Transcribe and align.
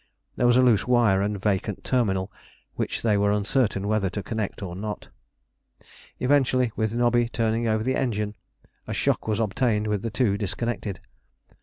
There 0.35 0.47
was 0.47 0.57
a 0.57 0.63
loose 0.63 0.87
wire 0.87 1.21
and 1.21 1.39
vacant 1.39 1.83
terminal 1.83 2.31
which 2.73 3.03
they 3.03 3.17
were 3.17 3.31
uncertain 3.31 3.87
whether 3.87 4.09
to 4.09 4.23
connect 4.23 4.63
or 4.63 4.75
not. 4.75 5.09
Eventually, 6.19 6.71
with 6.75 6.95
Nobby 6.95 7.29
turning 7.29 7.67
over 7.67 7.83
the 7.83 7.95
engine, 7.95 8.33
a 8.87 8.95
shock 8.95 9.27
was 9.27 9.39
obtained 9.39 9.85
with 9.85 10.01
the 10.01 10.09
two 10.09 10.39
disconnected. 10.39 11.01